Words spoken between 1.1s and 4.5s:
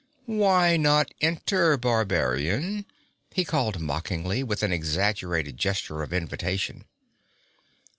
enter, barbarian?' he called mockingly,